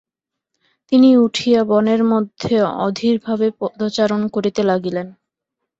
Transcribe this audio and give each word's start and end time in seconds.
তিনি 0.91 1.09
উঠিয় 1.17 1.59
বনের 1.63 2.01
মধ্যে 2.11 2.55
অধীর 2.85 3.15
ভাবে 3.25 3.47
পদচারণ 3.59 4.21
করিতে 4.27 4.61
লাগিলেন। 4.63 5.07